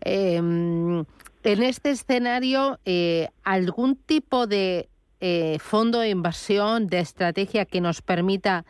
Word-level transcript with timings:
Em, 0.00 1.04
en 1.42 1.62
este 1.62 1.90
escenario, 1.90 2.78
eh, 2.84 3.28
¿algún 3.44 3.96
tipo 3.96 4.46
de 4.46 4.88
eh, 5.20 5.58
fondo 5.60 6.00
de 6.00 6.08
inversión, 6.08 6.86
de 6.86 7.00
estrategia 7.00 7.66
que 7.66 7.82
nos 7.82 8.00
permita 8.00 8.64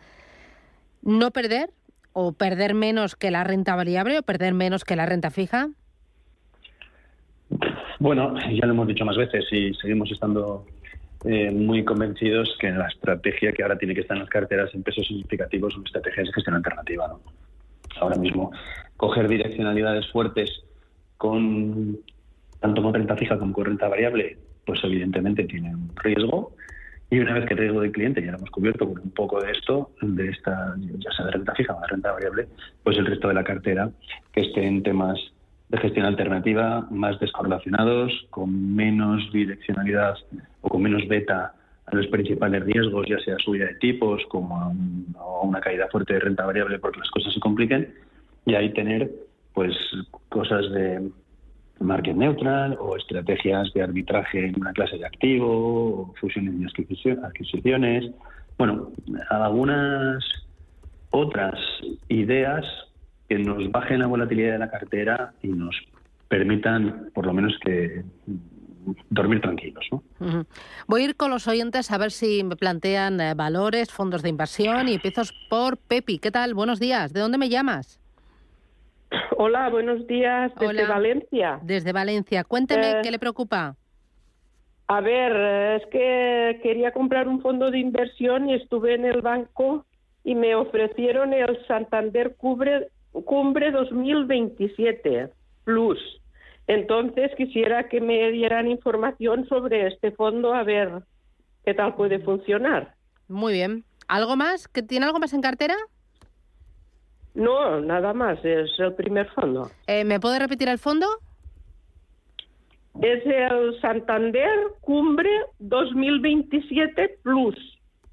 no 1.02 1.30
perder 1.30 1.70
o 2.12 2.32
perder 2.32 2.74
menos 2.74 3.16
que 3.16 3.30
la 3.30 3.44
renta 3.44 3.76
variable 3.76 4.18
o 4.18 4.22
perder 4.22 4.54
menos 4.54 4.84
que 4.84 4.96
la 4.96 5.06
renta 5.06 5.30
fija? 5.30 5.68
Bueno, 7.98 8.34
ya 8.50 8.66
lo 8.66 8.72
hemos 8.72 8.88
dicho 8.88 9.04
más 9.04 9.16
veces 9.16 9.44
y 9.52 9.74
seguimos 9.74 10.10
estando 10.10 10.66
eh, 11.24 11.50
muy 11.50 11.84
convencidos 11.84 12.56
que 12.58 12.70
la 12.70 12.88
estrategia 12.88 13.52
que 13.52 13.62
ahora 13.62 13.76
tiene 13.76 13.94
que 13.94 14.00
estar 14.00 14.16
en 14.16 14.22
las 14.22 14.30
carteras 14.30 14.74
en 14.74 14.82
pesos 14.82 15.06
significativos 15.06 15.74
son 15.74 15.84
estrategias 15.84 16.28
de 16.28 16.32
gestión 16.32 16.56
alternativa. 16.56 17.08
¿no? 17.08 17.20
Ahora 18.00 18.16
mismo, 18.16 18.52
coger 18.96 19.28
direccionalidades 19.28 20.10
fuertes 20.10 20.62
con 21.16 21.98
tanto 22.60 22.82
con 22.82 22.94
renta 22.94 23.16
fija 23.16 23.38
como 23.38 23.52
con 23.52 23.64
renta 23.64 23.88
variable, 23.88 24.38
pues 24.64 24.80
evidentemente 24.84 25.44
tiene 25.44 25.74
un 25.74 25.90
riesgo 25.96 26.52
y 27.10 27.18
una 27.18 27.34
vez 27.34 27.46
que 27.46 27.54
el 27.54 27.60
riesgo 27.60 27.80
del 27.80 27.92
cliente 27.92 28.22
ya 28.24 28.30
lo 28.30 28.38
hemos 28.38 28.50
cubierto 28.50 28.88
con 28.88 29.02
un 29.02 29.10
poco 29.10 29.40
de 29.40 29.50
esto, 29.50 29.90
de 30.00 30.28
esta, 30.28 30.76
ya 30.78 31.10
sea 31.10 31.26
de 31.26 31.32
renta 31.32 31.54
fija 31.54 31.74
o 31.74 31.80
de 31.80 31.86
renta 31.88 32.12
variable, 32.12 32.46
pues 32.84 32.96
el 32.98 33.06
resto 33.06 33.28
de 33.28 33.34
la 33.34 33.42
cartera 33.42 33.90
que 34.32 34.42
esté 34.42 34.64
en 34.64 34.82
temas 34.84 35.18
de 35.70 35.78
gestión 35.78 36.06
alternativa 36.06 36.86
más 36.90 37.18
descorrelacionados, 37.18 38.12
con 38.30 38.74
menos 38.74 39.30
direccionalidad 39.32 40.14
o 40.60 40.68
con 40.68 40.82
menos 40.82 41.06
beta 41.08 41.52
a 41.86 41.94
los 41.94 42.06
principales 42.06 42.64
riesgos, 42.64 43.06
ya 43.08 43.18
sea 43.18 43.36
subida 43.38 43.66
de 43.66 43.74
tipos 43.74 44.22
como 44.28 44.56
a, 44.56 44.72
una 45.42 45.60
caída 45.60 45.88
fuerte 45.88 46.14
de 46.14 46.20
renta 46.20 46.46
variable 46.46 46.78
porque 46.78 47.00
las 47.00 47.10
cosas 47.10 47.34
se 47.34 47.40
compliquen, 47.40 47.92
y 48.46 48.54
ahí 48.54 48.72
tener 48.72 49.10
pues 49.52 49.74
cosas 50.28 50.70
de 50.72 51.10
market 51.80 52.16
neutral 52.16 52.76
o 52.78 52.96
estrategias 52.96 53.72
de 53.72 53.82
arbitraje 53.82 54.46
en 54.46 54.60
una 54.60 54.72
clase 54.72 54.98
de 54.98 55.06
activo, 55.06 55.48
o 55.48 56.14
fusiones 56.20 56.54
y 57.04 57.10
adquisiciones. 57.10 58.10
Bueno, 58.58 58.90
algunas 59.30 60.22
otras 61.10 61.58
ideas 62.08 62.64
que 63.28 63.38
nos 63.38 63.70
bajen 63.70 64.00
la 64.00 64.06
volatilidad 64.06 64.52
de 64.52 64.58
la 64.58 64.70
cartera 64.70 65.32
y 65.42 65.48
nos 65.48 65.74
permitan, 66.28 67.10
por 67.14 67.26
lo 67.26 67.32
menos, 67.32 67.58
que 67.64 68.04
dormir 69.10 69.40
tranquilos. 69.40 69.84
¿no? 69.90 70.46
Voy 70.86 71.02
a 71.02 71.04
ir 71.06 71.16
con 71.16 71.30
los 71.30 71.46
oyentes 71.48 71.90
a 71.90 71.98
ver 71.98 72.10
si 72.10 72.44
me 72.44 72.56
plantean 72.56 73.20
eh, 73.20 73.34
valores, 73.34 73.90
fondos 73.90 74.22
de 74.22 74.28
inversión 74.28 74.88
y 74.88 74.94
empiezo 74.94 75.22
por 75.48 75.76
Pepi. 75.76 76.18
¿Qué 76.18 76.30
tal? 76.30 76.54
Buenos 76.54 76.80
días. 76.80 77.12
¿De 77.12 77.20
dónde 77.20 77.38
me 77.38 77.48
llamas? 77.48 78.00
Hola, 79.36 79.68
buenos 79.70 80.06
días, 80.06 80.52
desde 80.60 80.86
Valencia. 80.86 81.60
Desde 81.62 81.92
Valencia. 81.92 82.44
Cuénteme, 82.44 82.90
eh, 82.90 83.00
¿qué 83.02 83.10
le 83.10 83.18
preocupa? 83.18 83.76
A 84.86 85.00
ver, 85.00 85.80
es 85.80 85.86
que 85.88 86.60
quería 86.62 86.92
comprar 86.92 87.28
un 87.28 87.40
fondo 87.40 87.70
de 87.70 87.78
inversión 87.78 88.48
y 88.50 88.54
estuve 88.54 88.94
en 88.94 89.04
el 89.04 89.20
banco 89.20 89.86
y 90.24 90.34
me 90.34 90.54
ofrecieron 90.54 91.32
el 91.32 91.64
Santander 91.66 92.34
Cubre, 92.36 92.88
Cumbre 93.24 93.70
2027 93.70 95.30
Plus. 95.64 95.98
Entonces 96.66 97.30
quisiera 97.36 97.88
que 97.88 98.00
me 98.00 98.30
dieran 98.30 98.68
información 98.68 99.46
sobre 99.48 99.86
este 99.86 100.12
fondo 100.12 100.54
a 100.54 100.62
ver 100.62 101.02
qué 101.64 101.74
tal 101.74 101.94
puede 101.94 102.18
funcionar. 102.20 102.94
Muy 103.28 103.52
bien. 103.52 103.84
¿Algo 104.08 104.36
más? 104.36 104.68
¿Que 104.68 104.82
¿Tiene 104.82 105.06
algo 105.06 105.20
más 105.20 105.32
en 105.32 105.40
cartera? 105.40 105.76
No, 107.34 107.80
nada 107.80 108.12
más, 108.12 108.44
es 108.44 108.70
el 108.78 108.94
primer 108.94 109.28
fondo. 109.30 109.70
Eh, 109.86 110.04
¿Me 110.04 110.18
puede 110.18 110.38
repetir 110.38 110.68
el 110.68 110.78
fondo? 110.78 111.06
Es 113.00 113.24
el 113.24 113.80
Santander 113.80 114.50
Cumbre 114.80 115.30
2027 115.58 117.18
Plus. 117.22 117.56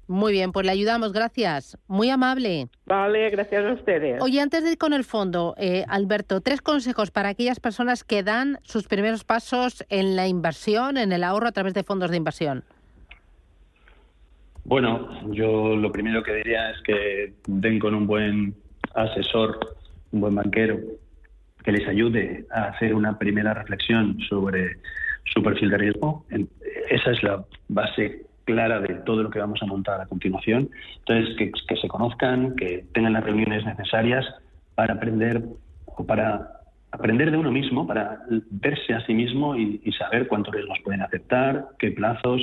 Muy 0.06 0.32
bien, 0.32 0.52
pues 0.52 0.64
le 0.64 0.72
ayudamos, 0.72 1.12
gracias. 1.12 1.76
Muy 1.86 2.08
amable. 2.08 2.68
Vale, 2.86 3.28
gracias 3.28 3.62
a 3.66 3.72
ustedes. 3.74 4.22
Oye, 4.22 4.40
antes 4.40 4.64
de 4.64 4.72
ir 4.72 4.78
con 4.78 4.94
el 4.94 5.04
fondo, 5.04 5.54
eh, 5.58 5.84
Alberto, 5.86 6.40
tres 6.40 6.62
consejos 6.62 7.10
para 7.10 7.28
aquellas 7.28 7.60
personas 7.60 8.04
que 8.04 8.22
dan 8.22 8.58
sus 8.62 8.88
primeros 8.88 9.24
pasos 9.24 9.84
en 9.90 10.16
la 10.16 10.26
inversión, 10.26 10.96
en 10.96 11.12
el 11.12 11.24
ahorro 11.24 11.48
a 11.48 11.52
través 11.52 11.74
de 11.74 11.82
fondos 11.82 12.10
de 12.10 12.16
inversión. 12.16 12.64
Bueno, 14.64 15.08
yo 15.32 15.76
lo 15.76 15.92
primero 15.92 16.22
que 16.22 16.34
diría 16.36 16.70
es 16.70 16.80
que 16.82 17.34
den 17.46 17.78
con 17.78 17.94
un 17.94 18.06
buen 18.06 18.54
asesor, 18.94 19.76
un 20.12 20.20
buen 20.20 20.34
banquero, 20.34 20.78
que 21.64 21.72
les 21.72 21.86
ayude 21.88 22.46
a 22.50 22.64
hacer 22.64 22.94
una 22.94 23.18
primera 23.18 23.54
reflexión 23.54 24.18
sobre 24.28 24.78
su 25.32 25.42
perfil 25.42 25.70
de 25.70 25.78
riesgo. 25.78 26.24
Esa 26.90 27.10
es 27.10 27.22
la 27.22 27.44
base 27.68 28.26
clara 28.44 28.80
de 28.80 28.94
todo 29.04 29.22
lo 29.22 29.30
que 29.30 29.38
vamos 29.38 29.62
a 29.62 29.66
montar 29.66 30.00
a 30.00 30.06
continuación. 30.06 30.70
Entonces, 31.00 31.36
que, 31.36 31.76
se 31.76 31.88
conozcan, 31.88 32.56
que 32.56 32.86
tengan 32.94 33.12
las 33.12 33.24
reuniones 33.24 33.64
necesarias 33.64 34.24
para 34.74 34.94
aprender 34.94 35.42
o 35.84 36.06
para 36.06 36.52
aprender 36.90 37.30
de 37.30 37.36
uno 37.36 37.52
mismo, 37.52 37.86
para 37.86 38.22
verse 38.50 38.94
a 38.94 39.04
sí 39.04 39.12
mismo 39.12 39.54
y, 39.54 39.82
y 39.84 39.92
saber 39.92 40.26
cuántos 40.28 40.54
riesgos 40.54 40.78
pueden 40.82 41.02
aceptar, 41.02 41.66
qué 41.78 41.90
plazos, 41.90 42.40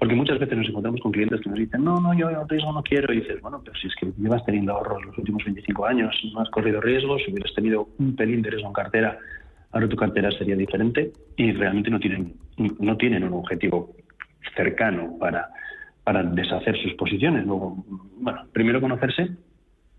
Porque 0.00 0.14
muchas 0.14 0.38
veces 0.38 0.56
nos 0.56 0.66
encontramos 0.66 0.98
con 1.02 1.12
clientes 1.12 1.42
que 1.42 1.50
nos 1.50 1.58
dicen, 1.58 1.84
no, 1.84 2.00
no, 2.00 2.14
yo 2.14 2.30
riesgo 2.48 2.72
no 2.72 2.82
quiero. 2.82 3.12
Y 3.12 3.20
dices, 3.20 3.38
bueno, 3.42 3.60
pero 3.62 3.76
si 3.76 3.86
es 3.86 3.94
que 3.96 4.10
llevas 4.16 4.42
teniendo 4.46 4.72
ahorros 4.72 5.04
los 5.04 5.18
últimos 5.18 5.44
25 5.44 5.84
años, 5.84 6.18
no 6.32 6.40
has 6.40 6.48
corrido 6.48 6.80
riesgos, 6.80 7.20
hubieras 7.28 7.52
tenido 7.54 7.86
un 7.98 8.16
pelín 8.16 8.40
de 8.40 8.48
riesgo 8.48 8.68
en 8.68 8.72
cartera, 8.72 9.18
ahora 9.72 9.88
tu 9.90 9.96
cartera 9.96 10.30
sería 10.30 10.56
diferente 10.56 11.12
y 11.36 11.52
realmente 11.52 11.90
no 11.90 12.00
tienen, 12.00 12.32
no 12.78 12.96
tienen 12.96 13.24
un 13.24 13.34
objetivo 13.34 13.94
cercano 14.56 15.18
para, 15.20 15.50
para 16.02 16.22
deshacer 16.22 16.80
sus 16.82 16.94
posiciones. 16.94 17.44
Luego, 17.44 17.84
bueno, 18.16 18.46
primero 18.54 18.80
conocerse. 18.80 19.28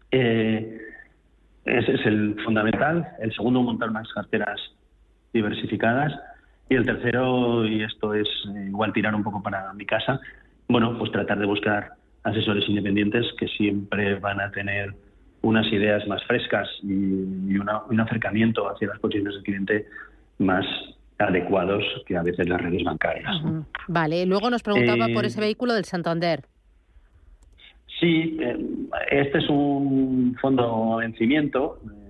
Eh, 0.09 0.81
ese 1.63 1.93
es 1.93 2.05
el 2.07 2.41
fundamental. 2.43 3.07
El 3.19 3.31
segundo, 3.33 3.61
montar 3.61 3.91
más 3.91 4.11
carteras 4.13 4.59
diversificadas. 5.31 6.11
Y 6.71 6.75
el 6.75 6.85
tercero, 6.85 7.65
y 7.65 7.83
esto 7.83 8.13
es 8.13 8.29
eh, 8.55 8.67
igual 8.69 8.93
tirar 8.93 9.13
un 9.13 9.23
poco 9.23 9.43
para 9.43 9.73
mi 9.73 9.85
casa, 9.85 10.21
bueno, 10.69 10.97
pues 10.97 11.11
tratar 11.11 11.37
de 11.37 11.45
buscar 11.45 11.95
asesores 12.23 12.63
independientes 12.69 13.25
que 13.37 13.45
siempre 13.49 14.15
van 14.15 14.39
a 14.39 14.49
tener 14.51 14.95
unas 15.41 15.67
ideas 15.67 16.07
más 16.07 16.23
frescas 16.23 16.69
y, 16.81 17.57
un 17.57 17.99
acercamiento 17.99 18.69
hacia 18.69 18.87
las 18.87 18.99
posiciones 18.99 19.33
del 19.33 19.43
cliente 19.43 19.85
más 20.37 20.65
adecuados 21.17 21.83
que 22.05 22.15
a 22.15 22.23
veces 22.23 22.47
las 22.47 22.61
redes 22.61 22.85
bancarias. 22.85 23.35
Vale, 23.89 24.25
luego 24.25 24.49
nos 24.49 24.63
preguntaba 24.63 25.09
por 25.13 25.25
eh, 25.25 25.27
ese 25.27 25.41
vehículo 25.41 25.73
del 25.73 25.83
Santander. 25.83 26.45
Sí, 27.99 28.37
eh, 28.39 28.57
este 29.11 29.39
es 29.39 29.49
un 29.49 30.37
fondo 30.39 30.95
vencimiento, 30.95 31.81
eh, 31.83 32.00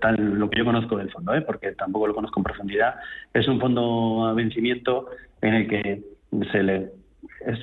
tal 0.00 0.38
lo 0.38 0.48
que 0.50 0.58
yo 0.58 0.64
conozco 0.64 0.96
del 0.96 1.10
fondo, 1.10 1.34
¿eh? 1.34 1.42
porque 1.42 1.72
tampoco 1.72 2.06
lo 2.06 2.14
conozco 2.14 2.40
en 2.40 2.44
profundidad. 2.44 2.94
Es 3.32 3.48
un 3.48 3.60
fondo 3.60 4.26
a 4.26 4.34
vencimiento 4.34 5.08
en 5.40 5.54
el 5.54 5.68
que 5.68 6.02
se 6.52 6.62
le 6.62 6.92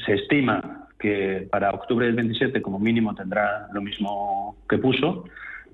se 0.05 0.13
estima 0.13 0.87
que 0.99 1.47
para 1.51 1.71
octubre 1.71 2.05
del 2.05 2.15
27 2.15 2.61
como 2.61 2.79
mínimo 2.79 3.13
tendrá 3.13 3.67
lo 3.71 3.81
mismo 3.81 4.57
que 4.67 4.77
puso 4.79 5.25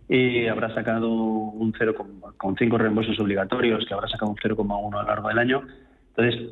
y 0.09 0.47
habrá 0.47 0.73
sacado 0.73 1.09
un 1.09 1.73
0, 1.77 1.95
con 2.37 2.57
cinco 2.57 2.77
reembolsos 2.77 3.17
obligatorios, 3.19 3.85
que 3.85 3.93
habrá 3.93 4.07
sacado 4.09 4.31
un 4.31 4.37
0,1 4.37 4.99
a 4.99 5.01
lo 5.01 5.07
largo 5.07 5.29
del 5.29 5.39
año. 5.39 5.63
Entonces, 6.09 6.51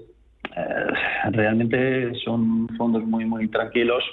realmente 1.31 2.13
son 2.23 2.69
fondos 2.77 3.03
muy, 3.03 3.25
muy 3.25 3.49
tranquilos 3.49 4.03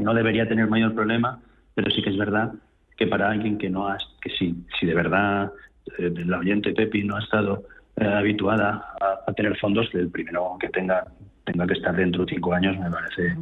no 0.00 0.14
debería 0.14 0.48
tener 0.48 0.66
mayor 0.66 0.94
problema, 0.94 1.40
pero 1.74 1.90
sí 1.90 2.02
que 2.02 2.10
es 2.10 2.16
verdad 2.16 2.52
que 3.00 3.06
para 3.06 3.30
alguien 3.30 3.56
que 3.56 3.70
no 3.70 3.88
ha, 3.88 3.96
que 4.20 4.28
si, 4.28 4.54
si 4.78 4.84
de 4.84 4.94
verdad 4.94 5.50
eh, 5.98 6.12
la 6.26 6.38
oyente 6.38 6.74
Pepi 6.74 7.02
no 7.02 7.16
ha 7.16 7.20
estado 7.20 7.64
eh, 7.96 8.04
habituada 8.04 8.94
a, 9.26 9.32
tener 9.32 9.56
fondos, 9.56 9.88
que 9.88 10.00
el 10.00 10.10
primero 10.10 10.58
que 10.60 10.68
tenga 10.68 11.06
tenga 11.44 11.66
que 11.66 11.72
estar 11.72 11.96
dentro 11.96 12.26
de 12.26 12.34
cinco 12.34 12.52
años 12.52 12.78
me 12.78 12.90
parece 12.90 13.34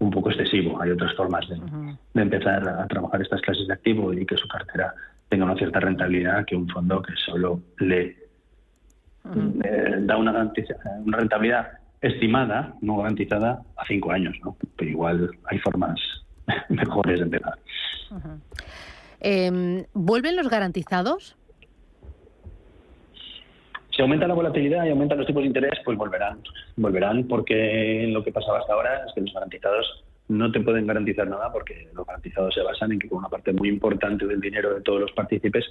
un 0.00 0.10
poco 0.10 0.30
excesivo. 0.30 0.82
Hay 0.82 0.90
otras 0.90 1.14
formas 1.14 1.48
de, 1.48 2.20
empezar 2.20 2.68
a 2.68 2.88
trabajar 2.88 3.22
estas 3.22 3.40
clases 3.40 3.68
de 3.68 3.74
activo 3.74 4.12
y 4.12 4.26
que 4.26 4.36
su 4.36 4.48
cartera 4.48 4.92
tenga 5.28 5.44
una 5.44 5.54
cierta 5.54 5.78
rentabilidad 5.78 6.44
que 6.44 6.56
un 6.56 6.68
fondo 6.68 7.00
que 7.00 7.12
solo 7.14 7.60
le 7.78 8.16
eh, 9.62 9.96
da 10.00 10.16
una, 10.16 10.52
una 11.04 11.16
rentabilidad 11.18 11.68
estimada, 12.00 12.74
no 12.80 12.96
garantizada, 12.96 13.62
a 13.76 13.86
cinco 13.86 14.10
años, 14.10 14.36
¿no? 14.44 14.56
Pero 14.76 14.90
igual 14.90 15.30
hay 15.44 15.58
formas 15.60 16.00
mejores 16.68 17.20
de 17.20 17.24
empezar. 17.26 17.54
Em, 19.26 19.86
¿Vuelven 19.94 20.36
los 20.36 20.50
garantizados? 20.50 21.34
Si 23.90 24.02
aumenta 24.02 24.28
la 24.28 24.34
volatilidad 24.34 24.84
y 24.84 24.90
aumentan 24.90 25.16
los 25.16 25.26
tipos 25.26 25.42
de 25.42 25.46
interés, 25.46 25.72
pues 25.82 25.96
volverán. 25.96 26.42
Volverán 26.76 27.26
porque 27.26 28.06
lo 28.08 28.22
que 28.22 28.32
pasaba 28.32 28.58
hasta 28.58 28.74
ahora 28.74 29.02
es 29.06 29.14
que 29.14 29.22
los 29.22 29.32
garantizados 29.32 30.04
no 30.28 30.52
te 30.52 30.60
pueden 30.60 30.86
garantizar 30.86 31.26
nada 31.26 31.50
porque 31.50 31.88
los 31.94 32.06
garantizados 32.06 32.52
se 32.52 32.60
basan 32.60 32.92
en 32.92 32.98
que 32.98 33.08
con 33.08 33.20
una 33.20 33.30
parte 33.30 33.54
muy 33.54 33.70
importante 33.70 34.26
del 34.26 34.42
dinero 34.42 34.74
de 34.74 34.82
todos 34.82 35.00
los 35.00 35.12
partícipes 35.12 35.64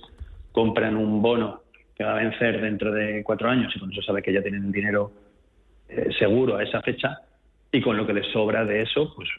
compran 0.51 0.97
un 0.97 1.21
bono 1.21 1.61
que 1.95 2.05
va 2.05 2.13
a 2.13 2.23
vencer 2.23 2.59
dentro 2.59 2.91
de 2.91 3.21
cuatro 3.23 3.49
años 3.49 3.71
y 3.75 3.79
con 3.79 3.91
eso 3.91 4.01
sabe 4.01 4.23
que 4.23 4.33
ya 4.33 4.41
tienen 4.41 4.65
el 4.65 4.71
dinero 4.71 5.11
eh, 5.89 6.09
seguro 6.17 6.57
a 6.57 6.63
esa 6.63 6.81
fecha 6.81 7.19
y 7.71 7.81
con 7.81 7.97
lo 7.97 8.07
que 8.07 8.13
les 8.13 8.31
sobra 8.33 8.65
de 8.65 8.81
eso, 8.81 9.13
pues 9.15 9.29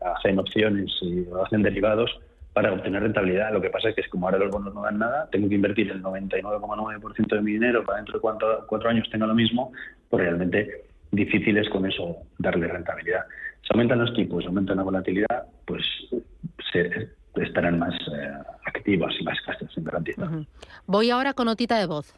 hacen 0.00 0.38
opciones 0.38 0.92
y 1.02 1.26
hacen 1.44 1.62
derivados 1.62 2.16
para 2.58 2.72
obtener 2.72 3.00
rentabilidad. 3.00 3.52
Lo 3.52 3.60
que 3.60 3.70
pasa 3.70 3.90
es 3.90 3.94
que 3.94 4.02
como 4.08 4.26
ahora 4.26 4.40
los 4.40 4.50
bonos 4.50 4.74
no 4.74 4.82
dan 4.82 4.98
nada, 4.98 5.28
tengo 5.30 5.48
que 5.48 5.54
invertir 5.54 5.92
el 5.92 6.02
99,9% 6.02 7.36
de 7.36 7.40
mi 7.40 7.52
dinero 7.52 7.84
para 7.84 7.98
dentro 7.98 8.14
de 8.14 8.20
cuatro, 8.20 8.64
cuatro 8.66 8.90
años 8.90 9.08
tenga 9.12 9.28
lo 9.28 9.34
mismo, 9.34 9.70
pues 10.10 10.24
realmente 10.24 10.86
difícil 11.12 11.56
es 11.56 11.68
con 11.68 11.86
eso 11.86 12.16
darle 12.38 12.66
rentabilidad. 12.66 13.20
Si 13.62 13.68
aumentan 13.70 14.00
los 14.00 14.12
tipos, 14.12 14.44
aumentan 14.44 14.78
la 14.78 14.82
volatilidad, 14.82 15.44
pues 15.66 15.84
se, 16.72 17.10
estarán 17.36 17.78
más 17.78 17.94
eh, 17.94 18.32
activas 18.66 19.14
y 19.20 19.22
más 19.22 19.38
gastos 19.46 19.78
en 19.78 19.84
garantía. 19.84 20.16
Voy 20.86 21.10
ahora 21.10 21.34
con 21.34 21.46
notita 21.46 21.78
de 21.78 21.86
voz. 21.86 22.12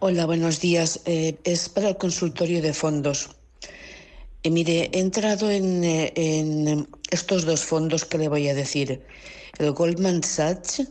Hola, 0.00 0.26
buenos 0.26 0.60
días. 0.60 1.02
Eh, 1.06 1.38
es 1.44 1.70
para 1.70 1.88
el 1.88 1.96
consultorio 1.96 2.60
de 2.60 2.74
fondos. 2.74 3.40
Eh, 4.42 4.50
mire, 4.50 4.88
he 4.92 5.00
entrado 5.00 5.50
en, 5.50 5.84
eh, 5.84 6.12
en, 6.16 6.88
estos 7.10 7.44
dos 7.44 7.64
fondos 7.64 8.04
que 8.04 8.18
le 8.18 8.28
voy 8.28 8.48
a 8.48 8.54
decir. 8.54 9.04
El 9.58 9.72
Goldman 9.72 10.22
Sachs, 10.22 10.88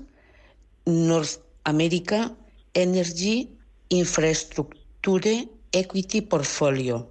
North 0.85 1.41
America 1.63 2.35
Energy 2.73 3.49
Infrastructure 3.89 5.47
Equity 5.71 6.21
Portfolio. 6.21 7.09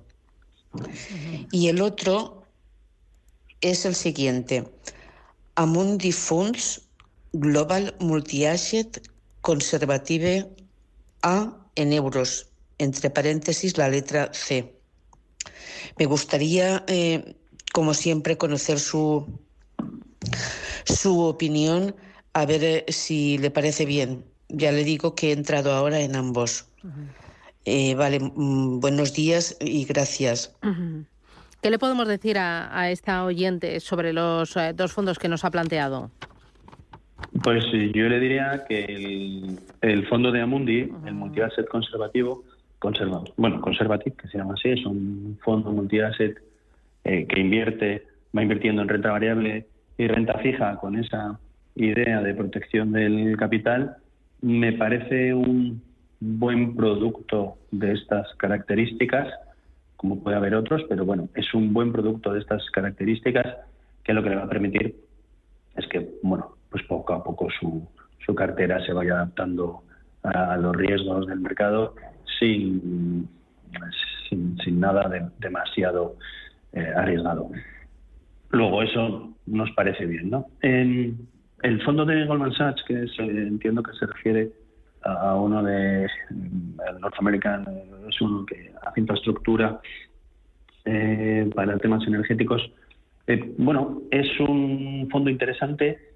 Y 1.51 1.69
el 1.69 1.81
otro 1.81 2.45
es 3.61 3.85
el 3.85 3.95
siguiente. 3.95 4.69
Amundi 5.57 6.13
Funds 6.13 6.83
Global 7.33 7.95
Multi-Asset 7.99 9.03
Conservative 9.41 10.49
A 11.23 11.57
en 11.75 11.93
euros, 11.93 12.49
entre 12.79 13.11
paréntesis 13.11 13.77
la 13.77 13.89
letra 13.89 14.31
C. 14.33 14.75
Me 15.99 16.07
gustaría, 16.07 16.85
eh, 16.87 17.37
como 17.73 17.95
siempre, 17.95 18.37
conocer 18.37 18.79
su, 18.79 19.27
su 20.85 21.21
opinión, 21.21 21.95
a 22.33 22.47
ver 22.47 22.65
eh, 22.65 22.85
si 22.89 23.39
le 23.39 23.51
parece 23.51 23.85
bien. 23.85 24.25
Ya 24.49 24.73
le 24.73 24.85
digo 24.85 25.15
que 25.15 25.31
he 25.31 25.33
entrado 25.33 25.73
ahora 25.73 26.01
en 26.01 26.17
ambos. 26.17 26.67
Eh, 27.65 27.95
vale, 27.95 28.19
mm, 28.21 28.81
buenos 28.81 29.13
días 29.13 29.57
y 29.61 29.85
gracias. 29.85 30.57
¿Qué 31.61 31.71
le 31.71 31.79
podemos 31.79 32.09
decir 32.09 32.39
a, 32.39 32.91
esta 32.91 33.25
oyente 33.25 33.81
sobre 33.81 34.13
los 34.13 34.55
dos 34.75 34.93
fondos 34.93 35.19
que 35.19 35.29
nos 35.29 35.45
ha 35.45 35.51
planteado? 35.51 36.11
Pues 37.43 37.65
yo 37.73 38.09
le 38.09 38.21
diría 38.21 38.65
que 38.69 39.59
el, 39.83 40.07
fondo 40.07 40.31
de 40.31 40.41
Amundi, 40.41 40.91
el 41.05 41.15
multi-asset 41.15 41.69
conservativo, 41.69 42.45
conserva, 42.79 43.23
bueno, 43.37 43.61
conservative, 43.61 44.17
que 44.17 44.29
se 44.29 44.39
llama 44.39 44.55
así, 44.55 44.71
es 44.71 44.87
un 44.87 45.39
fondo 45.43 45.71
multi-asset 45.73 46.39
eh, 47.09 47.27
que 47.27 47.41
invierte, 47.41 48.07
va 48.37 48.43
invirtiendo 48.43 48.83
en 48.83 48.89
renta 48.89 49.11
variable 49.11 49.67
y 49.97 50.07
renta 50.07 50.39
fija 50.41 50.77
con 50.77 50.99
esa 50.99 51.41
idea 51.75 52.21
de 52.21 52.35
protección 52.35 52.93
del 52.93 53.35
capital, 53.39 53.97
me 54.43 54.75
parece 54.75 55.33
un 55.33 55.83
buen 56.21 56.77
producto 56.77 57.57
de 57.71 57.93
estas 57.93 58.27
características, 58.37 59.27
como 59.97 60.23
puede 60.23 60.37
haber 60.37 60.55
otros, 60.55 60.83
pero 60.87 61.07
bueno, 61.07 61.31
es 61.35 61.55
un 61.55 61.73
buen 61.73 61.93
producto 61.93 62.35
de 62.35 62.41
estas 62.41 62.63
características 62.73 63.57
que 64.05 64.13
lo 64.13 64.23
que 64.23 64.29
le 64.29 64.37
va 64.37 64.45
a 64.45 64.49
permitir 64.51 64.95
es 65.77 65.87
que, 65.89 66.11
bueno, 66.23 66.57
pues 66.69 66.83
poco 66.85 67.15
a 67.15 67.25
poco 67.25 67.49
su, 67.59 67.89
su 68.27 68.35
cartera 68.35 68.85
se 68.85 68.93
vaya 68.93 69.15
adaptando 69.15 69.83
a 70.25 70.59
los 70.59 70.77
riesgos 70.77 71.27
del 71.27 71.41
mercado 71.41 71.95
sin, 72.39 73.27
sin, 74.29 74.81
nada 74.81 75.09
de, 75.09 75.27
demasiado 75.39 76.17
eh, 76.79 76.93
arriesgado. 76.95 77.51
Luego, 78.51 78.83
eso 78.83 79.35
nos 79.47 79.71
parece 79.73 80.07
bien, 80.07 80.31
¿no? 80.31 80.47
En 80.63 81.29
el 81.63 81.83
fondo 81.83 82.05
de 82.05 82.25
Goldman 82.25 82.53
Sachs, 82.53 82.83
que 82.87 83.07
entiendo 83.19 83.83
que 83.83 83.93
se 83.93 84.07
refiere 84.07 84.51
a 85.03 85.35
uno 85.37 85.63
de 85.63 86.05
el 86.05 87.01
North 87.01 87.15
American, 87.19 87.65
es 88.09 88.21
uno 88.21 88.45
que 88.45 88.73
hace 88.83 89.01
infraestructura 89.01 89.81
eh, 90.85 91.51
para 91.55 91.79
temas 91.79 92.07
energéticos. 92.07 92.63
Eh, 93.27 93.55
bueno, 93.59 94.03
es 94.11 94.29
un 94.41 95.09
fondo 95.11 95.31
interesante 95.31 96.09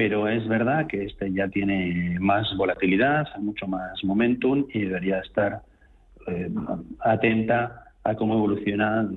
pero 0.00 0.28
es 0.28 0.48
verdad 0.48 0.86
que 0.86 1.04
este 1.04 1.30
ya 1.30 1.46
tiene 1.48 2.16
más 2.20 2.56
volatilidad, 2.56 3.26
mucho 3.36 3.66
más 3.66 4.02
momentum 4.02 4.66
y 4.72 4.84
debería 4.84 5.18
estar 5.18 5.60
eh, 6.26 6.50
atenta 7.00 7.89
a 8.04 8.14
cómo 8.14 8.34
evoluciona 8.34 9.08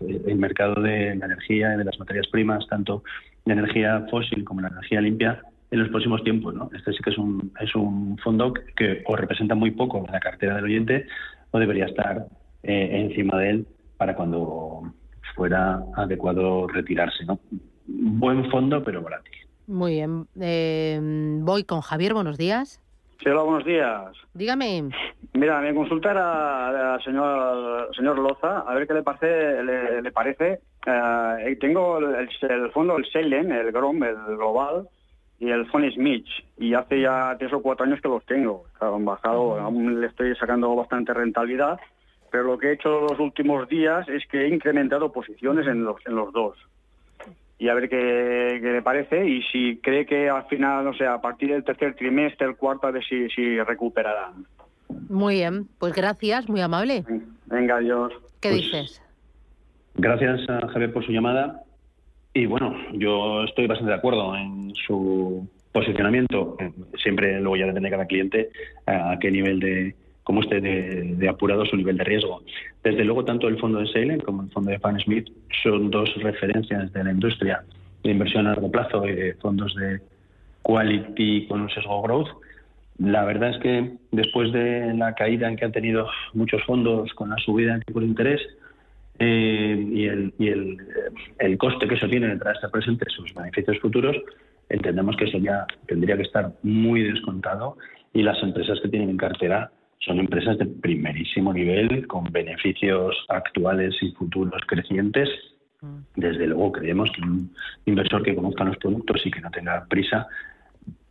el 0.00 0.36
mercado 0.36 0.82
de 0.82 1.14
la 1.16 1.26
energía 1.26 1.74
y 1.74 1.78
de 1.78 1.84
las 1.84 1.98
materias 1.98 2.26
primas, 2.28 2.66
tanto 2.68 3.02
de 3.44 3.52
energía 3.52 4.06
fósil 4.10 4.44
como 4.44 4.62
la 4.62 4.68
energía 4.68 5.00
limpia, 5.00 5.42
en 5.70 5.80
los 5.80 5.88
próximos 5.88 6.22
tiempos. 6.22 6.54
¿no? 6.54 6.70
Este 6.74 6.92
sí 6.92 6.98
que 7.02 7.10
es 7.10 7.18
un, 7.18 7.52
es 7.60 7.74
un 7.74 8.16
fondo 8.18 8.54
que 8.76 9.02
o 9.06 9.16
representa 9.16 9.54
muy 9.54 9.72
poco 9.72 10.06
la 10.10 10.20
cartera 10.20 10.56
del 10.56 10.64
oyente 10.64 11.06
o 11.50 11.58
debería 11.58 11.86
estar 11.86 12.26
eh, 12.62 12.88
encima 12.92 13.38
de 13.38 13.50
él 13.50 13.66
para 13.96 14.14
cuando 14.14 14.92
fuera 15.34 15.82
adecuado 15.96 16.66
retirarse. 16.68 17.24
¿no? 17.24 17.40
Buen 17.86 18.50
fondo, 18.50 18.82
pero 18.84 19.02
volátil. 19.02 19.32
Muy 19.66 19.94
bien. 19.94 20.26
Eh, 20.40 21.00
voy 21.40 21.64
con 21.64 21.80
Javier, 21.80 22.14
buenos 22.14 22.38
días. 22.38 22.80
Sí, 23.22 23.28
hola, 23.28 23.42
buenos 23.42 23.64
días. 23.64 24.16
Dígame. 24.34 24.90
Mira, 25.34 25.60
me 25.60 25.74
consulta 25.74 26.10
al 26.10 27.02
señor, 27.02 27.94
señor 27.94 28.18
Loza, 28.18 28.60
a 28.60 28.74
ver 28.74 28.86
qué 28.86 28.94
le 28.94 29.02
parece. 29.02 29.62
Le, 29.62 30.02
le 30.02 30.12
parece. 30.12 30.60
Eh, 30.86 31.56
tengo 31.60 31.98
el, 31.98 32.28
el, 32.42 32.70
fondo, 32.72 32.96
el 32.96 33.06
Seilen, 33.10 33.52
el 33.52 33.72
GROM, 33.72 34.02
el 34.02 34.16
Global, 34.36 34.88
y 35.38 35.50
el 35.50 35.66
Phone 35.66 35.90
Smith, 35.92 36.26
y 36.58 36.74
hace 36.74 37.00
ya 37.00 37.36
tres 37.38 37.52
o 37.52 37.62
cuatro 37.62 37.86
años 37.86 38.00
que 38.00 38.08
los 38.08 38.24
tengo. 38.26 38.64
Claro, 38.78 38.96
han 38.96 39.04
bajado, 39.04 39.58
aún 39.58 40.00
le 40.00 40.06
estoy 40.08 40.34
sacando 40.36 40.74
bastante 40.74 41.14
rentabilidad, 41.14 41.78
pero 42.30 42.44
lo 42.44 42.58
que 42.58 42.68
he 42.68 42.72
hecho 42.74 43.00
los 43.00 43.18
últimos 43.18 43.68
días 43.68 44.08
es 44.08 44.26
que 44.28 44.42
he 44.42 44.48
incrementado 44.48 45.12
posiciones 45.12 45.66
en 45.66 45.84
los, 45.84 45.96
en 46.06 46.16
los 46.16 46.32
dos 46.32 46.56
y 47.58 47.68
a 47.68 47.74
ver 47.74 47.88
qué, 47.88 48.60
le 48.62 48.82
parece 48.82 49.26
y 49.28 49.42
si 49.44 49.78
cree 49.78 50.06
que 50.06 50.28
al 50.28 50.46
final, 50.46 50.84
no 50.84 50.94
sé, 50.94 51.06
a 51.06 51.20
partir 51.20 51.50
del 51.50 51.64
tercer 51.64 51.94
trimestre, 51.94 52.46
el 52.46 52.56
cuarto, 52.56 52.86
a 52.86 52.90
ver 52.90 53.04
si, 53.04 53.28
si 53.30 53.58
recuperarán. 53.60 54.46
Muy 55.08 55.36
bien, 55.36 55.66
pues 55.78 55.94
gracias, 55.94 56.48
muy 56.48 56.60
amable. 56.60 57.04
Venga, 57.46 57.76
adiós. 57.76 58.12
¿Qué 58.40 58.50
Pues, 58.50 58.62
dices? 58.62 59.02
Gracias 59.94 60.48
a 60.48 60.68
Javier 60.68 60.92
por 60.92 61.04
su 61.04 61.12
llamada. 61.12 61.62
Y 62.32 62.46
bueno, 62.46 62.74
yo 62.92 63.44
estoy 63.44 63.66
bastante 63.66 63.92
de 63.92 63.98
acuerdo 63.98 64.34
en 64.36 64.74
su 64.74 65.48
posicionamiento. 65.72 66.56
Siempre 67.02 67.40
luego 67.40 67.56
ya 67.56 67.66
depende 67.66 67.88
de 67.88 67.92
cada 67.92 68.06
cliente 68.06 68.50
a 68.86 69.16
qué 69.20 69.30
nivel 69.30 69.60
de, 69.60 69.94
como 70.24 70.40
esté 70.40 70.60
de, 70.60 71.14
de 71.16 71.28
apurado 71.28 71.64
su 71.66 71.76
nivel 71.76 71.98
de 71.98 72.04
riesgo. 72.04 72.42
Desde 72.82 73.04
luego, 73.04 73.24
tanto 73.24 73.46
el 73.46 73.58
fondo 73.58 73.78
de 73.78 73.86
Seilen 73.86 74.20
como 74.20 74.42
el 74.42 74.50
fondo 74.50 74.70
de 74.70 74.78
Fan 74.78 74.98
Smith 75.00 75.28
son 75.62 75.90
dos 75.90 76.12
referencias 76.16 76.92
de 76.92 77.04
la 77.04 77.12
industria 77.12 77.62
de 78.02 78.10
inversión 78.10 78.46
a 78.46 78.50
largo 78.50 78.70
plazo 78.70 79.06
y 79.06 79.12
de 79.12 79.34
fondos 79.34 79.74
de 79.74 80.00
quality 80.62 81.46
con 81.46 81.60
un 81.60 81.70
sesgo 81.70 82.02
growth. 82.02 82.28
La 82.98 83.24
verdad 83.24 83.50
es 83.50 83.58
que 83.58 83.92
después 84.12 84.52
de 84.52 84.94
la 84.94 85.14
caída 85.14 85.48
en 85.48 85.56
que 85.56 85.64
han 85.64 85.72
tenido 85.72 86.08
muchos 86.32 86.62
fondos 86.64 87.12
con 87.14 87.30
la 87.30 87.36
subida 87.38 87.74
en 87.74 87.82
tipo 87.82 88.00
de 88.00 88.06
interés 88.06 88.40
eh, 89.18 89.86
y, 89.92 90.06
el, 90.06 90.34
y 90.38 90.48
el, 90.48 90.76
el, 91.38 91.58
coste 91.58 91.86
que 91.86 91.94
eso 91.94 92.08
tiene 92.08 92.28
detrás 92.28 92.60
de 92.60 92.68
presente 92.68 93.06
sus 93.10 93.32
beneficios 93.34 93.78
futuros, 93.78 94.16
entendemos 94.68 95.16
que 95.16 95.24
eso 95.24 95.38
ya 95.38 95.66
tendría 95.86 96.16
que 96.16 96.22
estar 96.22 96.52
muy 96.62 97.02
descontado 97.02 97.76
y 98.12 98.22
las 98.22 98.40
empresas 98.42 98.80
que 98.80 98.88
tienen 98.88 99.10
en 99.10 99.16
cartera 99.16 99.70
son 100.04 100.18
empresas 100.18 100.58
de 100.58 100.66
primerísimo 100.66 101.52
nivel, 101.52 102.06
con 102.06 102.24
beneficios 102.24 103.14
actuales 103.28 103.94
y 104.02 104.12
futuros 104.12 104.62
crecientes. 104.66 105.28
Desde 106.16 106.46
luego 106.46 106.72
creemos 106.72 107.10
que 107.12 107.22
un 107.22 107.54
inversor 107.84 108.22
que 108.22 108.34
conozca 108.34 108.64
los 108.64 108.76
productos 108.78 109.20
y 109.24 109.30
que 109.30 109.40
no 109.40 109.50
tenga 109.50 109.84
prisa 109.86 110.26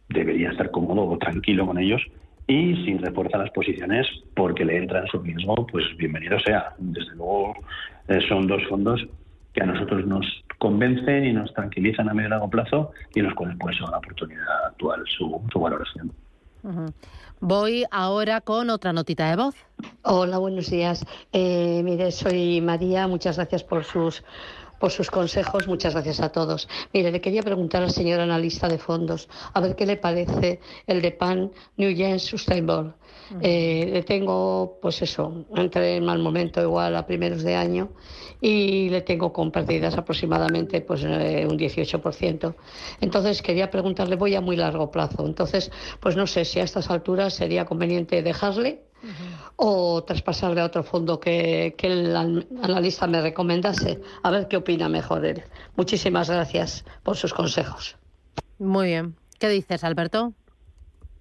debería 0.10 0.50
estar 0.50 0.72
cómodo 0.72 1.06
o 1.06 1.18
tranquilo 1.18 1.66
con 1.66 1.78
ellos 1.78 2.02
y 2.48 2.76
si 2.84 2.98
refuerza 2.98 3.38
las 3.38 3.52
posiciones 3.52 4.08
porque 4.36 4.66
le 4.66 4.78
entra 4.78 5.02
en 5.02 5.08
su 5.08 5.20
riesgo, 5.20 5.66
pues 5.68 5.86
bienvenido 5.98 6.40
sea. 6.40 6.74
Desde 6.78 7.16
luego 7.16 7.54
eh, 8.08 8.20
son 8.28 8.48
dos 8.48 8.62
fondos 8.68 9.06
que 9.54 9.62
a 9.62 9.66
nosotros 9.66 10.06
nos 10.06 10.26
convencen 10.58 11.26
y 11.26 11.34
nos 11.34 11.54
tranquilizan 11.54 12.10
a 12.10 12.14
medio 12.14 12.28
y 12.28 12.32
largo 12.32 12.50
plazo 12.50 12.92
y 13.14 13.20
en 13.20 13.26
los 13.26 13.36
cuales 13.36 13.58
puede 13.58 13.76
ser 13.76 13.88
una 13.88 13.98
oportunidad 13.98 14.66
actual 14.68 15.04
su, 15.08 15.42
su 15.52 15.60
valoración. 15.60 16.12
Voy 17.40 17.86
ahora 17.92 18.42
con 18.42 18.70
otra 18.70 18.94
notita 18.94 19.30
de 19.30 19.36
voz. 19.36 19.56
Hola, 20.04 20.38
buenos 20.38 20.70
días. 20.70 21.06
Eh, 21.34 21.82
mire, 21.84 22.12
soy 22.12 22.62
María. 22.62 23.08
Muchas 23.08 23.36
gracias 23.36 23.64
por 23.64 23.84
sus 23.84 24.24
por 24.84 24.92
sus 24.92 25.10
consejos. 25.10 25.66
Muchas 25.66 25.94
gracias 25.94 26.20
a 26.20 26.28
todos. 26.28 26.68
Mire, 26.92 27.10
le 27.10 27.22
quería 27.22 27.42
preguntar 27.42 27.84
al 27.84 27.92
señor 27.92 28.20
analista 28.20 28.68
de 28.68 28.78
fondos 28.78 29.30
a 29.54 29.62
ver 29.62 29.78
qué 29.78 29.86
le 29.86 29.96
parece 29.96 30.60
el 30.86 31.02
de 31.02 31.12
PAN 31.12 31.54
New 31.78 31.96
Gen 31.96 32.20
Sustainable. 32.20 32.92
Eh, 33.40 33.90
le 33.94 34.04
tengo, 34.04 34.80
pues 34.82 35.02
eso, 35.02 35.46
entré 35.56 35.96
en 35.96 36.04
mal 36.04 36.20
momento 36.20 36.62
igual 36.62 36.98
a 36.98 37.06
primeros 37.06 37.44
de 37.44 37.56
año 37.56 37.92
y 38.42 38.90
le 38.90 39.00
tengo 39.04 39.32
con 39.32 39.52
pérdidas 39.52 39.98
aproximadamente 39.98 40.82
pues 40.82 41.06
eh, 41.06 41.48
un 41.50 41.58
18%. 41.58 42.54
Entonces 43.00 43.42
quería 43.42 43.72
preguntarle, 43.72 44.18
voy 44.18 44.36
a 44.36 44.42
muy 44.42 44.58
largo 44.58 44.92
plazo. 44.92 45.26
Entonces, 45.26 45.72
pues 46.02 46.18
no 46.18 46.28
sé 46.28 46.44
si 46.44 46.60
a 46.60 46.64
estas 46.64 46.90
alturas 46.90 47.36
sería 47.36 47.64
conveniente 47.64 48.22
dejarle 48.22 48.82
uh 49.04 49.08
-huh. 49.08 49.52
o 49.58 50.04
traspasarle 50.04 50.62
a 50.62 50.66
otro 50.66 50.84
fondo 50.84 51.20
que, 51.20 51.76
que 51.78 51.88
el 51.88 52.16
analista 52.16 53.06
me 53.08 53.22
recomendase. 53.22 54.00
A 54.24 54.32
ver 54.32 54.48
qué 54.48 54.58
opina 54.58 54.90
mejor 54.90 55.26
él. 55.26 55.44
Muchísimas 55.76 56.30
gracias 56.30 56.86
por 57.04 57.16
sus 57.16 57.34
consejos. 57.34 57.98
Muy 58.60 58.88
bien. 58.88 59.16
¿Qué 59.40 59.50
dices, 59.50 59.84
Alberto? 59.84 60.34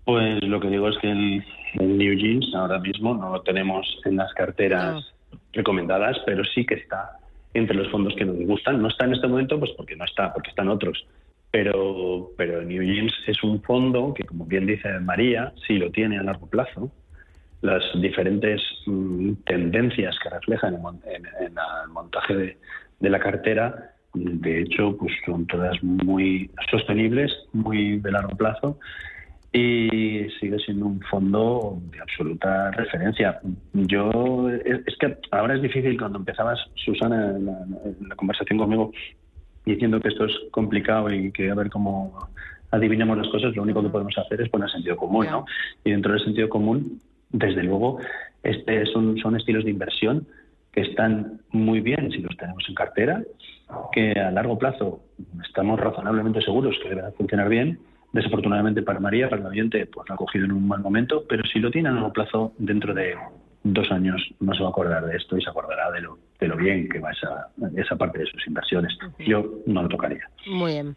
Pues 0.05 0.43
lo 0.43 0.61
que 0.61 0.69
digo 0.69 0.89
es 0.89 0.99
que 0.99 1.11
el, 1.11 1.45
el 1.75 1.99
New 1.99 2.15
Jeans 2.17 2.55
ahora 2.55 2.79
mismo 2.79 3.15
no 3.15 3.31
lo 3.33 3.43
tenemos 3.43 3.87
en 4.05 4.17
las 4.17 4.33
carteras 4.35 4.95
no. 4.95 5.39
recomendadas, 5.53 6.17
pero 6.27 6.43
sí 6.45 6.65
que 6.65 6.75
está 6.75 7.19
entre 7.55 7.77
los 7.77 7.91
fondos 7.91 8.15
que 8.17 8.25
nos 8.25 8.37
gustan. 8.47 8.81
No 8.81 8.89
está 8.89 9.05
en 9.05 9.15
este 9.15 9.29
momento, 9.29 9.59
pues 9.59 9.73
porque 9.77 9.97
no 9.97 10.05
está, 10.05 10.33
porque 10.33 10.51
están 10.51 10.69
otros. 10.69 11.07
Pero, 11.51 12.31
pero 12.37 12.62
New 12.62 12.83
Jeans 12.83 13.12
es 13.27 13.43
un 13.43 13.61
fondo 13.62 14.15
que, 14.15 14.25
como 14.25 14.47
bien 14.47 14.67
dice 14.67 14.89
María, 15.01 15.53
sí 15.67 15.75
lo 15.75 15.91
tiene 15.91 16.19
a 16.19 16.23
largo 16.23 16.47
plazo. 16.47 16.91
Las 17.62 17.83
diferentes 17.95 18.61
mm, 18.87 19.33
tendencias 19.47 20.16
que 20.23 20.28
reflejan 20.31 20.75
en, 20.75 20.81
en, 21.14 21.26
en 21.40 21.54
el 21.85 21.88
montaje 21.90 22.35
de, 22.35 22.59
de 23.00 23.11
la 23.11 23.19
cartera 23.19 23.92
de 24.14 24.61
hecho, 24.61 24.97
pues 24.99 25.12
son 25.25 25.47
todas 25.47 25.83
muy 25.83 26.50
sostenibles, 26.71 27.33
muy 27.52 27.99
de 27.99 28.11
largo 28.11 28.37
plazo 28.37 28.78
y 29.54 30.28
sigue 30.40 30.59
siendo 30.64 30.87
un 30.87 31.00
fondo 31.02 31.78
de 31.90 32.00
absoluta 32.00 32.71
referencia. 32.73 33.40
Yo 33.73 34.49
es 34.50 34.97
que 34.99 35.16
ahora 35.31 35.54
es 35.54 35.62
difícil 35.62 35.99
cuando 35.99 36.19
empezabas 36.19 36.59
Susana 36.75 37.37
en 37.37 37.47
la, 37.47 37.59
la 38.09 38.16
conversación 38.16 38.59
conmigo 38.59 38.92
diciendo 39.64 40.00
que 40.00 40.09
esto 40.09 40.25
es 40.25 40.33
complicado 40.50 41.12
y 41.12 41.33
que 41.33 41.50
a 41.50 41.54
ver 41.54 41.71
cómo 41.71 42.28
adivinamos 42.71 43.19
las 43.19 43.28
cosas, 43.28 43.54
lo 43.54 43.62
único 43.62 43.83
que 43.83 43.90
podemos 43.90 44.16
hacer 44.16 44.40
es 44.40 44.49
poner 44.49 44.71
sentido 44.71 44.97
común, 44.97 45.26
¿no? 45.31 45.45
Y 45.85 45.90
dentro 45.90 46.12
del 46.12 46.25
sentido 46.25 46.49
común, 46.49 47.00
desde 47.33 47.62
luego, 47.62 47.99
este 48.43 48.87
son, 48.87 49.17
son 49.19 49.37
estilos 49.37 49.65
de 49.65 49.71
inversión 49.71 50.27
que 50.73 50.83
están 50.83 51.41
muy 51.51 51.81
bien 51.81 52.11
si 52.11 52.19
los 52.19 52.37
tenemos 52.37 52.65
en 52.69 52.75
cartera, 52.75 53.23
que 53.93 54.12
a 54.12 54.31
largo 54.31 54.59
plazo 54.59 55.01
estamos 55.47 55.79
razonablemente 55.79 56.41
seguros 56.41 56.77
que 56.83 56.91
deben 56.91 57.12
funcionar 57.15 57.49
bien. 57.49 57.79
Desafortunadamente 58.12 58.83
para 58.83 59.01
María, 59.01 59.29
para 59.29 59.41
el 59.41 59.49
oyente, 59.49 59.87
pues 59.87 60.09
lo 60.09 60.15
ha 60.15 60.19
cogido 60.19 60.45
en 60.45 60.53
un 60.53 60.69
mal 60.69 60.81
momento, 60.81 61.25
pero 61.29 61.45
si 61.45 61.59
lo 61.59 61.71
tiene 61.71 61.89
a 61.89 61.93
largo 61.93 62.12
plazo, 62.12 62.53
dentro 62.59 62.93
de 62.93 63.17
dos 63.65 63.91
años 63.91 64.21
no 64.41 64.55
se 64.55 64.61
va 64.61 64.69
a 64.69 64.71
acordar 64.71 65.07
de 65.07 65.17
esto 65.17 65.37
y 65.37 65.43
se 65.43 65.49
acordará 65.49 65.91
de 65.93 66.01
lo, 66.01 66.19
de 66.39 66.49
lo 66.49 66.57
bien 66.57 66.89
que 66.89 66.99
va 66.99 67.12
esa, 67.12 67.49
esa 67.77 67.97
parte 67.97 68.19
de 68.19 68.27
sus 68.27 68.47
inversiones. 68.47 68.93
Yo 69.19 69.61
no 69.67 69.83
lo 69.83 69.89
tocaría. 69.89 70.29
Muy 70.47 70.73
bien. 70.73 70.97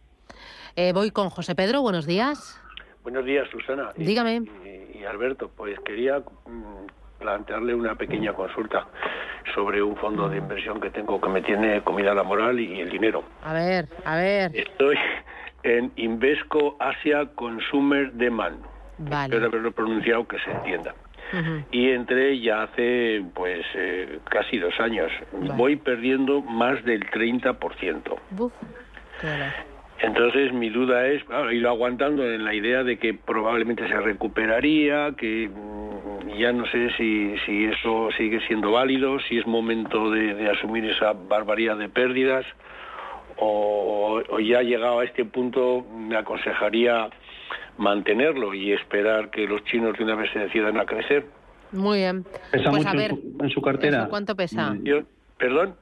Eh, 0.75 0.91
voy 0.93 1.11
con 1.11 1.29
José 1.29 1.55
Pedro, 1.55 1.81
buenos 1.81 2.05
días. 2.05 2.59
Buenos 3.05 3.23
días, 3.23 3.47
Susana. 3.51 3.91
Dígame. 3.95 4.41
Y, 4.65 4.97
y 4.97 5.05
Alberto, 5.05 5.51
pues 5.55 5.79
quería 5.81 6.17
mm, 6.19 7.19
plantearle 7.19 7.75
una 7.75 7.93
pequeña 7.93 8.33
consulta 8.33 8.87
sobre 9.53 9.83
un 9.83 9.95
fondo 9.97 10.27
de 10.27 10.37
inversión 10.37 10.81
que 10.81 10.89
tengo 10.89 11.21
que 11.21 11.29
me 11.29 11.43
tiene 11.43 11.83
comida 11.83 12.15
la 12.15 12.23
moral 12.23 12.59
y 12.59 12.81
el 12.81 12.89
dinero. 12.89 13.23
A 13.43 13.53
ver, 13.53 13.87
a 14.05 14.15
ver. 14.15 14.51
Estoy 14.55 14.97
en 15.61 15.91
Invesco 15.97 16.77
Asia 16.79 17.27
Consumer 17.35 18.11
Demand. 18.13 18.57
Vale. 18.97 19.25
Espero 19.25 19.45
haberlo 19.49 19.71
pronunciado 19.71 20.27
que 20.27 20.39
se 20.39 20.49
entienda. 20.49 20.95
Uh 21.31 21.37
-huh. 21.37 21.65
Y 21.69 21.91
entré 21.91 22.39
ya 22.39 22.63
hace 22.63 23.23
pues 23.35 23.63
eh, 23.75 24.17
casi 24.31 24.57
dos 24.57 24.73
años. 24.79 25.11
Vale. 25.31 25.53
Voy 25.53 25.75
perdiendo 25.75 26.41
más 26.41 26.83
del 26.83 27.05
30%. 27.11 28.17
Uf, 28.39 28.51
claro. 29.19 29.74
Entonces 29.99 30.51
mi 30.51 30.69
duda 30.69 31.07
es, 31.07 31.23
claro, 31.23 31.51
ido 31.51 31.69
aguantando 31.69 32.23
en 32.29 32.43
la 32.43 32.53
idea 32.53 32.83
de 32.83 32.97
que 32.97 33.13
probablemente 33.13 33.87
se 33.87 33.99
recuperaría, 33.99 35.13
que 35.17 35.49
mm, 35.49 36.37
ya 36.37 36.51
no 36.51 36.65
sé 36.67 36.91
si, 36.97 37.35
si 37.45 37.65
eso 37.65 38.09
sigue 38.17 38.41
siendo 38.47 38.71
válido, 38.71 39.19
si 39.21 39.37
es 39.37 39.47
momento 39.47 40.11
de, 40.11 40.33
de 40.33 40.49
asumir 40.49 40.85
esa 40.85 41.13
barbaridad 41.13 41.77
de 41.77 41.87
pérdidas, 41.87 42.45
o, 43.37 44.21
o, 44.29 44.39
ya 44.39 44.61
llegado 44.61 44.99
a 44.99 45.05
este 45.05 45.25
punto 45.25 45.85
me 45.93 46.17
aconsejaría 46.17 47.09
mantenerlo 47.77 48.53
y 48.53 48.71
esperar 48.71 49.29
que 49.29 49.47
los 49.47 49.63
chinos 49.65 49.97
de 49.97 50.03
una 50.03 50.15
vez 50.15 50.31
se 50.31 50.39
decidan 50.39 50.77
a 50.77 50.85
crecer. 50.85 51.25
Muy 51.71 51.99
bien. 51.99 52.23
¿Pesa 52.51 52.69
pues 52.69 52.83
mucho 52.83 52.89
a 52.89 52.93
ver, 52.93 53.11
en, 53.11 53.17
su, 53.17 53.43
en 53.43 53.49
su 53.49 53.61
cartera? 53.61 54.07
¿Cuánto 54.09 54.35
pesa? 54.35 54.75
Yo, 54.83 55.01
¿Perdón? 55.37 55.75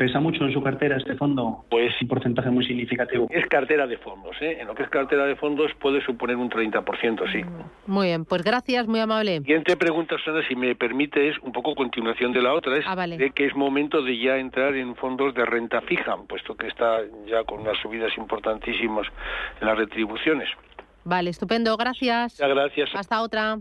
¿Pesa 0.00 0.18
mucho 0.18 0.46
en 0.46 0.52
su 0.54 0.62
cartera 0.62 0.96
este 0.96 1.14
fondo? 1.14 1.66
Pues 1.68 1.92
un 2.00 2.08
porcentaje 2.08 2.48
muy 2.48 2.64
significativo. 2.64 3.26
Es 3.28 3.44
cartera 3.48 3.86
de 3.86 3.98
fondos, 3.98 4.34
¿eh? 4.40 4.56
En 4.58 4.66
lo 4.66 4.74
que 4.74 4.84
es 4.84 4.88
cartera 4.88 5.26
de 5.26 5.36
fondos 5.36 5.70
puede 5.78 6.00
suponer 6.00 6.36
un 6.36 6.48
30%, 6.48 7.30
sí. 7.30 7.42
Muy 7.86 8.06
bien, 8.06 8.24
pues 8.24 8.42
gracias, 8.42 8.86
muy 8.88 9.00
amable. 9.00 9.40
Siguiente 9.40 9.76
pregunta, 9.76 10.16
Susana, 10.16 10.40
si 10.48 10.56
me 10.56 10.74
permite, 10.74 11.28
es 11.28 11.38
un 11.40 11.52
poco 11.52 11.74
continuación 11.74 12.32
de 12.32 12.40
la 12.40 12.54
otra, 12.54 12.78
es 12.78 12.84
Ah, 12.88 12.94
vale. 12.94 13.18
de 13.18 13.30
que 13.32 13.44
es 13.44 13.54
momento 13.54 14.00
de 14.00 14.16
ya 14.18 14.38
entrar 14.38 14.74
en 14.74 14.96
fondos 14.96 15.34
de 15.34 15.44
renta 15.44 15.82
fija, 15.82 16.16
puesto 16.26 16.54
que 16.56 16.68
está 16.68 17.00
ya 17.26 17.44
con 17.44 17.60
unas 17.60 17.76
subidas 17.82 18.16
importantísimas 18.16 19.06
en 19.60 19.66
las 19.66 19.76
retribuciones. 19.76 20.48
Vale, 21.04 21.28
estupendo, 21.28 21.76
gracias. 21.76 22.38
Ya, 22.38 22.48
gracias. 22.48 22.88
Hasta 22.94 23.20
otra. 23.20 23.58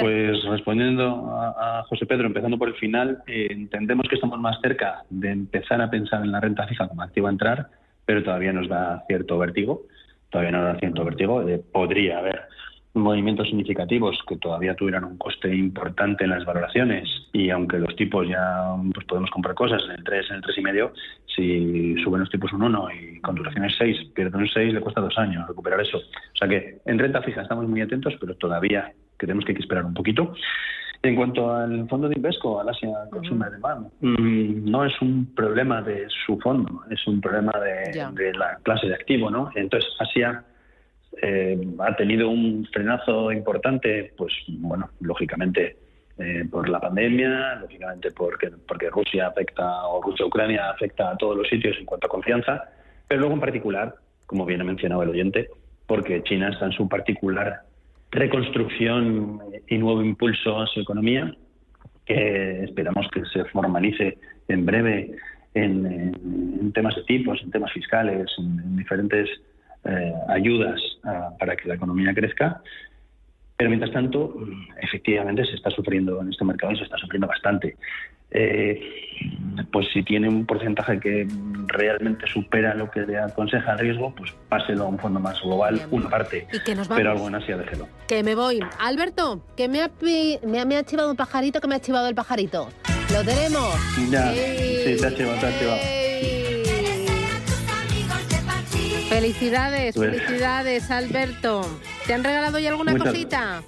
Pues 0.00 0.44
respondiendo 0.44 1.30
a, 1.36 1.84
José 1.88 2.06
Pedro, 2.06 2.26
empezando 2.26 2.58
por 2.58 2.68
el 2.68 2.74
final, 2.74 3.22
eh, 3.26 3.48
entendemos 3.50 4.06
que 4.08 4.14
estamos 4.14 4.38
más 4.38 4.60
cerca 4.60 5.02
de 5.10 5.30
empezar 5.30 5.80
a 5.80 5.90
pensar 5.90 6.22
en 6.22 6.32
la 6.32 6.40
renta 6.40 6.66
fija 6.66 6.88
como 6.88 7.02
activo 7.02 7.26
a 7.26 7.30
entrar, 7.30 7.68
pero 8.04 8.22
todavía 8.22 8.52
nos 8.52 8.68
da 8.68 9.04
cierto 9.06 9.38
vértigo. 9.38 9.82
Todavía 10.30 10.52
nos 10.52 10.64
da 10.64 10.78
cierto 10.78 11.04
vértigo. 11.04 11.48
Eh, 11.48 11.60
podría 11.72 12.18
haber 12.18 12.42
movimientos 12.94 13.48
significativos 13.48 14.16
que 14.26 14.36
todavía 14.36 14.76
tuvieran 14.76 15.04
un 15.04 15.18
coste 15.18 15.52
importante 15.54 16.24
en 16.24 16.30
las 16.30 16.44
valoraciones 16.44 17.08
y 17.32 17.50
aunque 17.50 17.78
los 17.78 17.94
tipos 17.96 18.28
ya 18.28 18.76
pues 18.94 19.04
podemos 19.06 19.30
comprar 19.30 19.56
cosas 19.56 19.82
en 19.86 19.96
el 19.96 20.04
3, 20.04 20.30
en 20.30 20.36
el 20.36 20.42
3,5, 20.42 20.92
si 21.34 21.96
suben 22.04 22.20
los 22.20 22.30
tipos 22.30 22.52
un 22.52 22.62
1 22.62 22.88
y 22.92 23.20
con 23.20 23.34
duraciones 23.34 23.74
6, 23.76 24.12
pierde 24.14 24.38
un 24.38 24.48
6, 24.48 24.74
le 24.74 24.80
cuesta 24.80 25.00
dos 25.00 25.18
años 25.18 25.46
recuperar 25.48 25.80
eso. 25.80 25.98
O 25.98 26.36
sea 26.36 26.46
que 26.46 26.78
en 26.86 26.98
renta 26.98 27.20
fija 27.22 27.42
estamos 27.42 27.68
muy 27.68 27.80
atentos, 27.80 28.14
pero 28.20 28.36
todavía 28.36 28.92
creemos 29.16 29.44
que 29.44 29.52
hay 29.52 29.56
que 29.56 29.62
esperar 29.62 29.84
un 29.84 29.94
poquito. 29.94 30.34
En 31.02 31.16
cuanto 31.16 31.54
al 31.54 31.86
fondo 31.86 32.08
de 32.08 32.14
Invesco, 32.16 32.58
al 32.58 32.70
Asia 32.70 32.88
Consumer 33.10 33.50
Demand, 33.50 33.88
mm, 34.00 34.70
no 34.70 34.86
es 34.86 34.92
un 35.02 35.34
problema 35.34 35.82
de 35.82 36.06
su 36.24 36.38
fondo, 36.38 36.82
es 36.90 37.06
un 37.06 37.20
problema 37.20 37.52
de, 37.60 38.32
la 38.32 38.56
clase 38.62 38.86
de 38.86 38.94
activo, 38.94 39.30
¿no? 39.30 39.50
Entonces, 39.54 39.90
Asia 39.98 40.42
eh, 41.20 41.60
ha 41.80 41.94
tenido 41.94 42.30
un 42.30 42.66
frenazo 42.72 43.30
importante, 43.30 44.14
pues 44.16 44.32
bueno, 44.48 44.88
lógicamente 45.00 45.76
eh, 46.16 46.46
por 46.50 46.70
la 46.70 46.80
pandemia, 46.80 47.56
lógicamente 47.56 48.10
porque, 48.10 48.50
porque 48.66 48.88
Rusia 48.88 49.26
afecta 49.26 49.86
o 49.88 50.00
Rusia-Ucrania 50.00 50.70
afecta 50.70 51.10
a 51.10 51.16
todos 51.18 51.36
los 51.36 51.48
sitios 51.48 51.76
en 51.78 51.84
cuanto 51.84 52.06
a 52.06 52.10
confianza, 52.10 52.70
pero 53.06 53.20
luego 53.20 53.34
en 53.34 53.40
particular, 53.40 53.94
como 54.24 54.46
bien 54.46 54.62
ha 54.62 54.64
mencionado 54.64 55.02
el 55.02 55.10
oyente, 55.10 55.50
porque 55.86 56.22
China 56.22 56.48
está 56.48 56.64
en 56.64 56.72
su 56.72 56.88
particular 56.88 57.62
reconstrucción 58.14 59.40
y 59.68 59.78
nuevo 59.78 60.02
impulso 60.02 60.60
a 60.60 60.66
su 60.68 60.80
economía, 60.80 61.34
que 62.06 62.64
esperamos 62.64 63.08
que 63.12 63.24
se 63.26 63.44
formalice 63.46 64.18
en 64.48 64.64
breve 64.64 65.16
en, 65.54 66.72
temas 66.72 66.94
de 66.96 67.02
tipos, 67.04 67.40
en 67.42 67.50
temas 67.50 67.72
fiscales, 67.72 68.30
en, 68.38 68.60
en 68.60 68.76
diferentes 68.76 69.28
eh, 69.84 70.12
ayudas 70.28 70.80
ah, 71.04 71.30
para 71.38 71.56
que 71.56 71.68
la 71.68 71.74
economía 71.74 72.14
crezca. 72.14 72.62
Pero 73.56 73.70
mientras 73.70 73.92
tanto, 73.92 74.34
mm, 74.36 74.78
efectivamente 74.82 75.44
se 75.44 75.54
está 75.54 75.70
sufriendo 75.70 76.20
en 76.20 76.30
este 76.30 76.44
mercado 76.44 76.72
y 76.72 76.76
se 76.76 76.84
está 76.84 76.96
sufriendo 76.98 77.26
bastante. 77.26 77.76
Eh, 78.36 78.80
pues 79.72 79.86
si 79.92 80.02
tiene 80.02 80.28
un 80.28 80.44
porcentaje 80.44 80.98
que 80.98 81.28
realmente 81.68 82.26
supera 82.26 82.74
lo 82.74 82.90
que 82.90 83.02
le 83.02 83.16
aconseja 83.16 83.74
el 83.74 83.78
riesgo, 83.78 84.12
pues 84.16 84.32
páselo 84.48 84.84
a 84.84 84.88
un 84.88 84.98
fondo 84.98 85.20
más 85.20 85.40
global, 85.40 85.80
una 85.92 86.10
parte. 86.10 86.48
Y 86.52 86.58
que 86.64 86.74
nos 86.74 86.88
Pero 86.88 87.12
algo 87.12 87.28
en 87.28 87.36
Asia 87.36 87.56
déjelo. 87.56 87.86
que 88.08 88.24
me 88.24 88.34
voy. 88.34 88.58
Alberto, 88.80 89.44
que 89.56 89.68
me 89.68 89.82
ha, 89.82 89.90
me 90.02 90.60
ha, 90.60 90.64
me 90.64 90.76
ha 90.76 90.82
chivado 90.82 91.10
un 91.10 91.16
pajarito, 91.16 91.60
que 91.60 91.68
me 91.68 91.76
ha 91.76 91.80
chivado 91.80 92.08
el 92.08 92.16
pajarito. 92.16 92.70
Lo 93.12 93.22
tenemos. 93.22 93.74
Ya, 94.10 94.32
sí, 94.32 94.96
te 95.00 95.06
ha 95.06 95.14
chivado, 95.14 95.38
te 95.38 95.46
ha 95.46 95.58
chivado. 95.58 96.03
Felicidades, 99.14 99.94
Pues- 99.94 100.10
felicidades, 100.10 100.90
Alberto. 100.90 101.64
¿Te 102.04 102.14
han 102.14 102.24
regalado 102.24 102.58
ya 102.58 102.70
alguna 102.70 102.90
Muchas 102.90 103.10
cosita? 103.12 103.62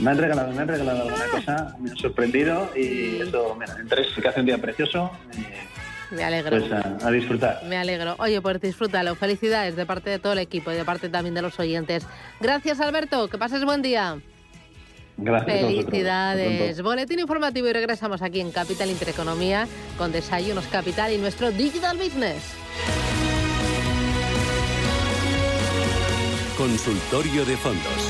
Me 0.00 0.10
han 0.10 0.18
regalado, 0.18 0.52
me 0.52 0.62
han 0.62 0.66
regalado 0.66 1.02
alguna 1.02 1.24
cosa, 1.26 1.76
me 1.78 1.90
han 1.90 1.96
sorprendido 1.96 2.68
y 2.74 3.20
eso, 3.22 3.54
mira, 3.54 3.76
en 3.80 3.86
tres 3.86 4.08
que 4.20 4.26
hace 4.26 4.40
un 4.40 4.46
día 4.46 4.58
precioso, 4.58 5.12
eh, 5.36 5.66
Me 6.10 6.24
alegro. 6.24 6.58
pues 6.58 6.72
a, 6.72 6.98
a 7.06 7.10
disfrutar. 7.12 7.60
Me 7.68 7.76
alegro. 7.76 8.16
Oye, 8.18 8.40
pues 8.40 8.60
disfrútalo. 8.60 9.14
Felicidades 9.14 9.76
de 9.76 9.86
parte 9.86 10.10
de 10.10 10.18
todo 10.18 10.32
el 10.32 10.40
equipo 10.40 10.72
y 10.72 10.74
de 10.74 10.84
parte 10.84 11.08
también 11.08 11.34
de 11.36 11.42
los 11.42 11.60
oyentes. 11.60 12.04
Gracias, 12.40 12.80
Alberto. 12.80 13.28
Que 13.28 13.38
pases 13.38 13.64
buen 13.64 13.82
día. 13.82 14.18
Gracias. 15.16 15.60
Felicidades. 15.60 16.82
Boletín 16.82 17.20
informativo 17.20 17.68
y 17.68 17.72
regresamos 17.72 18.20
aquí 18.20 18.40
en 18.40 18.50
Capital 18.50 18.90
Intereconomía 18.90 19.68
con 19.96 20.10
Desayunos 20.10 20.66
Capital 20.66 21.12
y 21.12 21.18
nuestro 21.18 21.52
Digital 21.52 21.96
Business. 21.98 22.42
Consultorio 26.60 27.46
de 27.46 27.56
fondos. 27.56 28.09